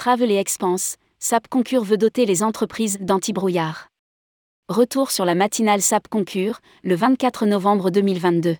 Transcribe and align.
Travel 0.00 0.30
et 0.30 0.36
Expense, 0.36 0.96
SAP 1.18 1.48
Concure 1.48 1.84
veut 1.84 1.98
doter 1.98 2.24
les 2.24 2.42
entreprises 2.42 2.96
d'anti-brouillard. 3.02 3.88
Retour 4.70 5.10
sur 5.10 5.26
la 5.26 5.34
matinale 5.34 5.82
SAP 5.82 6.08
Concure, 6.08 6.60
le 6.82 6.94
24 6.94 7.44
novembre 7.44 7.90
2022. 7.90 8.56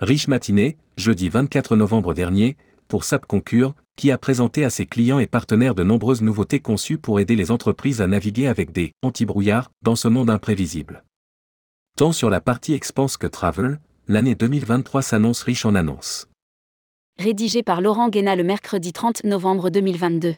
Riche 0.00 0.28
matinée, 0.28 0.78
jeudi 0.96 1.28
24 1.28 1.76
novembre 1.76 2.14
dernier, 2.14 2.56
pour 2.88 3.04
SAP 3.04 3.26
Concure, 3.26 3.74
qui 3.96 4.10
a 4.10 4.16
présenté 4.16 4.64
à 4.64 4.70
ses 4.70 4.86
clients 4.86 5.18
et 5.18 5.26
partenaires 5.26 5.74
de 5.74 5.84
nombreuses 5.84 6.22
nouveautés 6.22 6.60
conçues 6.60 6.96
pour 6.96 7.20
aider 7.20 7.36
les 7.36 7.50
entreprises 7.50 8.00
à 8.00 8.06
naviguer 8.06 8.46
avec 8.46 8.72
des 8.72 8.92
anti-brouillards 9.02 9.70
dans 9.82 9.94
ce 9.94 10.08
monde 10.08 10.30
imprévisible. 10.30 11.04
Tant 11.98 12.12
sur 12.12 12.30
la 12.30 12.40
partie 12.40 12.72
expense 12.72 13.18
que 13.18 13.26
travel, 13.26 13.78
l'année 14.08 14.34
2023 14.34 15.02
s'annonce 15.02 15.42
riche 15.42 15.66
en 15.66 15.74
annonces. 15.74 16.28
Rédigé 17.18 17.62
par 17.62 17.82
Laurent 17.82 18.08
Guéna 18.08 18.36
le 18.36 18.44
mercredi 18.44 18.94
30 18.94 19.24
novembre 19.24 19.68
2022. 19.68 20.34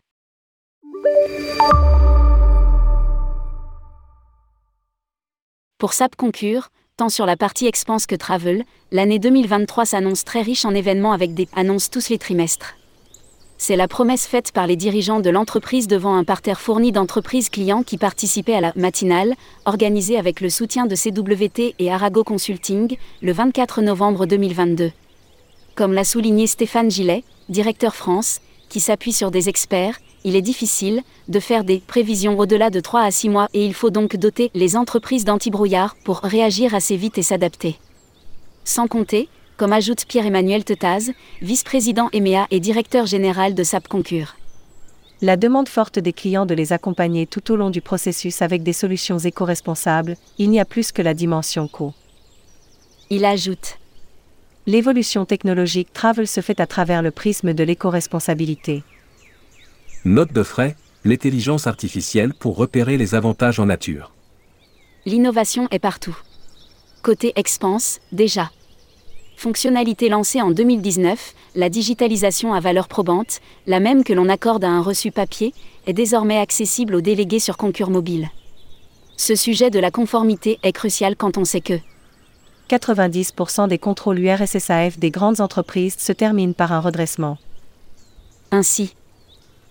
Pour 5.79 5.93
SAP 5.93 6.17
Concure, 6.17 6.71
tant 6.97 7.09
sur 7.09 7.25
la 7.25 7.37
partie 7.37 7.69
expense 7.69 8.07
que 8.07 8.17
travel, 8.17 8.65
l'année 8.91 9.21
2023 9.21 9.87
s'annonce 9.87 10.25
très 10.25 10.43
riche 10.43 10.65
en 10.65 10.75
événements 10.75 11.13
avec 11.13 11.35
des 11.35 11.47
annonces 11.55 11.89
tous 11.89 12.09
les 12.09 12.19
trimestres. 12.19 12.75
C'est 13.59 13.77
la 13.77 13.87
promesse 13.87 14.27
faite 14.27 14.51
par 14.51 14.67
les 14.67 14.75
dirigeants 14.75 15.21
de 15.21 15.31
l'entreprise 15.31 15.87
devant 15.87 16.17
un 16.17 16.25
parterre 16.25 16.61
fourni 16.61 16.91
d'entreprises 16.91 17.49
clients 17.49 17.85
qui 17.85 17.97
participaient 17.97 18.55
à 18.55 18.61
la 18.61 18.73
matinale, 18.75 19.35
organisée 19.67 20.19
avec 20.19 20.41
le 20.41 20.51
soutien 20.51 20.87
de 20.87 20.97
CWT 20.97 21.75
et 21.79 21.93
Arago 21.93 22.25
Consulting, 22.25 22.97
le 23.23 23.33
24 23.33 23.83
novembre 23.83 24.27
2022. 24.27 24.91
Comme 25.77 25.93
l'a 25.93 26.05
souligné 26.05 26.49
Stéphane 26.49 26.91
Gillet, 26.91 27.23
directeur 27.49 27.95
France, 27.95 28.41
qui 28.69 28.81
s'appuie 28.81 29.13
sur 29.13 29.31
des 29.31 29.49
experts, 29.49 29.99
il 30.25 30.37
est 30.37 30.43
difficile 30.43 31.03
de 31.29 31.41
faire 31.41 31.65
des 31.65 31.79
prévisions 31.79 32.39
au-delà 32.39 32.71
de 32.71 32.81
3 32.81 33.03
à 33.03 33.11
6 33.11 33.29
mois 33.29 33.49
et 33.55 33.65
il 33.65 33.75
faut 33.75 33.91
donc 33.91 34.17
doter 34.17 34.51
les 34.55 34.77
entreprises 34.77 35.25
d'anti-brouillard 35.25 35.97
pour 36.05 36.19
réagir 36.19 36.75
assez 36.75 36.97
vite 36.97 37.19
et 37.19 37.23
s'adapter. 37.23 37.77
Sans 38.65 38.89
compter, 38.89 39.29
comme 39.57 39.73
ajoute 39.73 40.05
Pierre-Emmanuel 40.07 40.65
Tetaz, 40.65 41.13
vice-président 41.41 42.09
EMEA 42.13 42.47
et 42.51 42.61
directeur 42.61 43.07
général 43.07 43.55
de 43.55 43.63
SAP 43.63 43.89
Concure. 43.89 44.37
La 45.21 45.37
demande 45.37 45.69
forte 45.69 45.99
des 45.99 46.13
clients 46.13 46.47
de 46.47 46.55
les 46.55 46.73
accompagner 46.73 47.27
tout 47.27 47.51
au 47.51 47.57
long 47.57 47.71
du 47.71 47.81
processus 47.81 48.41
avec 48.41 48.63
des 48.63 48.73
solutions 48.73 49.19
éco-responsables, 49.19 50.17
il 50.39 50.51
n'y 50.51 50.61
a 50.61 50.65
plus 50.65 50.93
que 50.93 51.03
la 51.03 51.13
dimension 51.13 51.67
co. 51.67 51.93
Il 53.11 53.25
ajoute 53.25 53.79
L'évolution 54.69 55.25
technologique 55.25 55.95
Travel 55.95 56.27
se 56.27 56.43
fait 56.43 56.61
à 56.61 56.67
travers 56.67 57.01
le 57.01 57.11
prisme 57.11 57.55
de 57.55 57.65
l'éco-responsabilité. 57.65 58.83
Note 60.05 60.31
de 60.31 60.43
frais, 60.43 60.77
l'intelligence 61.07 61.67
artificielle 61.67 62.35
pour 62.35 62.59
repérer 62.59 62.99
les 62.99 63.15
avantages 63.15 63.59
en 63.61 63.65
nature. 63.65 64.13
L'innovation 65.07 65.69
est 65.71 65.79
partout. 65.79 66.15
Côté 67.01 67.33
expense, 67.37 68.01
déjà. 68.13 68.51
Fonctionnalité 69.39 70.11
lancée 70.11 70.43
en 70.43 70.51
2019, 70.51 71.33
la 71.55 71.71
digitalisation 71.71 72.53
à 72.53 72.61
valeur 72.61 72.89
probante, 72.89 73.41
la 73.67 73.81
même 73.81 74.05
que 74.05 74.13
l'on 74.13 74.29
accorde 74.29 74.65
à 74.65 74.69
un 74.69 74.83
reçu 74.83 75.11
papier, 75.11 75.55
est 75.87 75.95
désormais 75.95 76.41
accessible 76.41 76.95
aux 76.95 77.01
délégués 77.01 77.39
sur 77.39 77.57
Concure 77.57 77.89
Mobile. 77.89 78.29
Ce 79.17 79.35
sujet 79.35 79.71
de 79.71 79.79
la 79.79 79.91
conformité 79.91 80.59
est 80.63 80.73
crucial 80.73 81.17
quand 81.17 81.39
on 81.39 81.47
sait 81.47 81.63
que 81.63 81.81
90% 82.69 83.69
des 83.69 83.79
contrôles 83.79 84.19
URSSAF 84.19 84.99
des 84.99 85.11
grandes 85.11 85.41
entreprises 85.41 85.97
se 85.99 86.13
terminent 86.13 86.53
par 86.53 86.73
un 86.73 86.81
redressement. 86.81 87.39
Ainsi, 88.51 88.95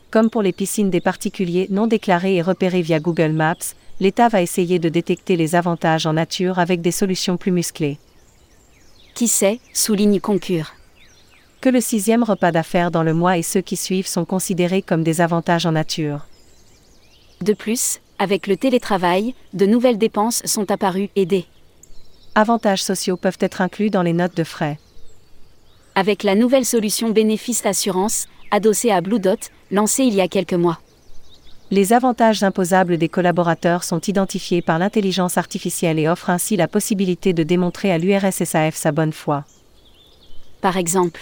comme 0.09 0.29
pour 0.29 0.41
les 0.41 0.53
piscines 0.53 0.89
des 0.89 1.01
particuliers 1.01 1.67
non 1.69 1.87
déclarés 1.87 2.35
et 2.35 2.41
repérés 2.41 2.81
via 2.81 2.99
Google 2.99 3.33
Maps, 3.33 3.75
l'État 3.99 4.29
va 4.29 4.41
essayer 4.41 4.79
de 4.79 4.89
détecter 4.89 5.35
les 5.35 5.55
avantages 5.55 6.05
en 6.05 6.13
nature 6.13 6.59
avec 6.59 6.81
des 6.81 6.91
solutions 6.91 7.37
plus 7.37 7.51
musclées. 7.51 7.97
Qui 9.15 9.27
sait, 9.27 9.59
souligne 9.73 10.19
Concure. 10.19 10.73
Que 11.59 11.69
le 11.69 11.81
sixième 11.81 12.23
repas 12.23 12.51
d'affaires 12.51 12.91
dans 12.91 13.03
le 13.03 13.13
mois 13.13 13.37
et 13.37 13.43
ceux 13.43 13.61
qui 13.61 13.75
suivent 13.75 14.07
sont 14.07 14.25
considérés 14.25 14.83
comme 14.83 15.03
des 15.03 15.21
avantages 15.21 15.65
en 15.65 15.71
nature. 15.71 16.27
De 17.41 17.53
plus, 17.53 17.99
avec 18.19 18.47
le 18.47 18.57
télétravail, 18.57 19.33
de 19.53 19.65
nouvelles 19.65 19.97
dépenses 19.97 20.41
sont 20.45 20.71
apparues 20.71 21.09
et 21.15 21.25
des 21.25 21.45
avantages 22.37 22.83
sociaux 22.83 23.17
peuvent 23.17 23.39
être 23.39 23.61
inclus 23.61 23.89
dans 23.89 24.03
les 24.03 24.13
notes 24.13 24.37
de 24.37 24.43
frais. 24.43 24.77
Avec 25.95 26.21
la 26.21 26.35
nouvelle 26.35 26.65
solution 26.65 27.09
Bénéfice 27.09 27.65
Assurance, 27.65 28.27
adossée 28.51 28.91
à 28.91 29.01
Blue 29.01 29.19
Dot, 29.19 29.49
lancée 29.71 30.03
il 30.03 30.13
y 30.13 30.21
a 30.21 30.27
quelques 30.27 30.53
mois. 30.53 30.77
Les 31.71 31.93
avantages 31.93 32.43
imposables 32.43 32.99
des 32.99 33.09
collaborateurs 33.09 33.83
sont 33.83 33.99
identifiés 34.01 34.61
par 34.61 34.77
l'intelligence 34.77 35.39
artificielle 35.39 35.97
et 35.97 36.07
offrent 36.07 36.29
ainsi 36.29 36.55
la 36.55 36.67
possibilité 36.67 37.33
de 37.33 37.41
démontrer 37.41 37.91
à 37.91 37.97
l'URSSAF 37.97 38.75
sa 38.75 38.91
bonne 38.91 39.13
foi. 39.13 39.43
Par 40.61 40.77
exemple, 40.77 41.21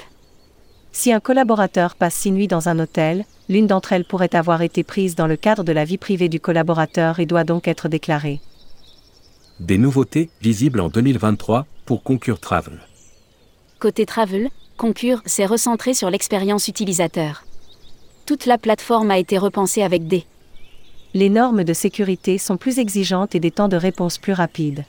si 0.92 1.14
un 1.14 1.22
collaborateur 1.22 1.96
passe 1.96 2.16
six 2.16 2.32
nuits 2.32 2.50
dans 2.50 2.68
un 2.68 2.78
hôtel, 2.78 3.24
l'une 3.48 3.68
d'entre 3.68 3.94
elles 3.94 4.06
pourrait 4.06 4.36
avoir 4.36 4.62
été 4.62 4.84
prise 4.84 5.16
dans 5.16 5.28
le 5.28 5.38
cadre 5.38 5.64
de 5.64 5.72
la 5.72 5.86
vie 5.86 5.98
privée 5.98 6.28
du 6.28 6.42
collaborateur 6.42 7.22
et 7.22 7.26
doit 7.26 7.46
donc 7.46 7.70
être 7.70 7.88
déclarée. 7.88 8.42
Des 9.62 9.78
nouveautés 9.78 10.30
visibles 10.42 10.82
en 10.82 10.90
2023 10.90 11.66
pour 11.86 12.04
Concure 12.04 12.42
Travel. 12.42 12.78
Côté 13.80 14.06
Travel, 14.06 14.50
Concure 14.76 15.22
s'est 15.26 15.46
recentré 15.46 15.94
sur 15.94 16.10
l'expérience 16.10 16.68
utilisateur. 16.68 17.46
Toute 18.26 18.48
la 18.48 18.58
plateforme 18.58 19.12
a 19.12 19.18
été 19.18 19.38
repensée 19.38 19.82
avec 19.82 20.08
des 20.08 20.26
les 21.14 21.30
normes 21.30 21.64
de 21.64 21.72
sécurité 21.72 22.38
sont 22.38 22.58
plus 22.58 22.80
exigeantes 22.80 23.36
et 23.36 23.40
des 23.40 23.52
temps 23.52 23.70
de 23.70 23.78
réponse 23.78 24.18
plus 24.18 24.34
rapides. 24.34 24.84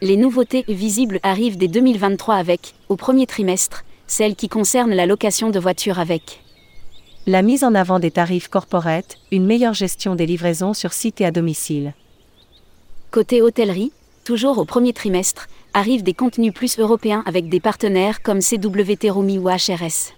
Les 0.00 0.16
nouveautés 0.16 0.64
visibles 0.66 1.20
arrivent 1.22 1.58
dès 1.58 1.68
2023 1.68 2.36
avec, 2.36 2.72
au 2.88 2.96
premier 2.96 3.26
trimestre, 3.26 3.84
celles 4.06 4.34
qui 4.34 4.48
concernent 4.48 4.94
la 4.94 5.04
location 5.04 5.50
de 5.50 5.58
voitures 5.58 5.98
avec 5.98 6.40
la 7.26 7.42
mise 7.42 7.62
en 7.62 7.74
avant 7.74 8.00
des 8.00 8.10
tarifs 8.10 8.48
corporate, 8.48 9.18
une 9.30 9.44
meilleure 9.44 9.74
gestion 9.74 10.14
des 10.14 10.26
livraisons 10.26 10.72
sur 10.72 10.94
site 10.94 11.20
et 11.20 11.26
à 11.26 11.30
domicile. 11.30 11.92
Côté 13.12 13.42
hôtellerie, 13.42 13.92
toujours 14.24 14.56
au 14.56 14.64
premier 14.64 14.94
trimestre, 14.94 15.46
arrivent 15.74 16.02
des 16.02 16.14
contenus 16.14 16.54
plus 16.54 16.78
européens 16.78 17.22
avec 17.26 17.50
des 17.50 17.60
partenaires 17.60 18.22
comme 18.22 18.40
CWT 18.40 19.10
Rumi 19.10 19.36
ou 19.36 19.50
HRS. 19.50 20.14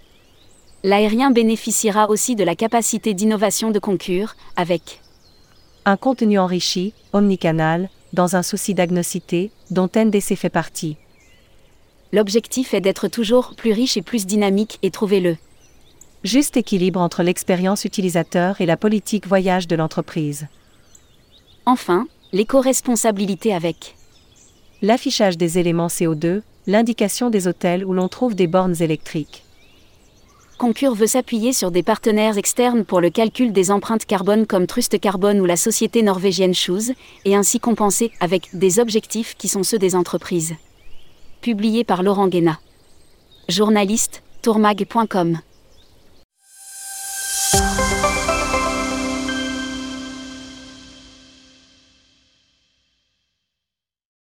L'aérien 0.81 1.31
bénéficiera 1.31 2.09
aussi 2.09 2.37
de 2.37 2.45
la 2.45 2.55
capacité 2.55 3.13
d'innovation 3.13 3.71
de 3.71 3.79
Concure, 3.79 4.37
avec 4.55 5.01
un 5.83 5.97
contenu 5.97 6.39
enrichi, 6.39 6.93
omnicanal, 7.11 7.89
dans 8.13 8.37
un 8.37 8.43
souci 8.43 8.73
d'agnocité, 8.73 9.51
dont 9.71 9.89
NDC 9.93 10.37
fait 10.37 10.49
partie. 10.49 10.95
L'objectif 12.13 12.73
est 12.73 12.79
d'être 12.79 13.09
toujours 13.09 13.55
plus 13.57 13.73
riche 13.73 13.97
et 13.97 14.03
plus 14.03 14.25
dynamique 14.25 14.79
et 14.83 14.89
trouver 14.89 15.19
le 15.19 15.35
juste 16.23 16.55
équilibre 16.55 17.01
entre 17.01 17.23
l'expérience 17.23 17.83
utilisateur 17.83 18.61
et 18.61 18.65
la 18.65 18.77
politique 18.77 19.27
voyage 19.27 19.67
de 19.67 19.75
l'entreprise. 19.75 20.47
Enfin, 21.65 22.07
l'éco-responsabilité 22.35 23.53
avec 23.53 23.95
l'affichage 24.81 25.37
des 25.37 25.57
éléments 25.57 25.87
CO2, 25.87 26.41
l'indication 26.67 27.29
des 27.29 27.47
hôtels 27.47 27.85
où 27.85 27.93
l'on 27.93 28.09
trouve 28.09 28.35
des 28.35 28.47
bornes 28.47 28.75
électriques. 28.81 29.45
Concure 30.57 30.95
veut 30.95 31.07
s'appuyer 31.07 31.53
sur 31.53 31.71
des 31.71 31.81
partenaires 31.81 32.37
externes 32.37 32.83
pour 32.83 32.99
le 32.99 33.09
calcul 33.09 33.53
des 33.53 33.71
empreintes 33.71 34.03
carbone 34.03 34.45
comme 34.45 34.67
Trust 34.67 34.99
Carbone 34.99 35.39
ou 35.39 35.45
la 35.45 35.55
société 35.55 36.03
norvégienne 36.03 36.53
Shoes, 36.53 36.91
et 37.23 37.37
ainsi 37.37 37.61
compenser 37.61 38.11
avec 38.19 38.49
des 38.51 38.79
objectifs 38.79 39.35
qui 39.37 39.47
sont 39.47 39.63
ceux 39.63 39.79
des 39.79 39.95
entreprises. 39.95 40.55
Publié 41.39 41.85
par 41.85 42.03
Laurent 42.03 42.27
Guéna. 42.27 42.59
Journaliste, 43.47 44.23
tourmag.com. 44.41 45.39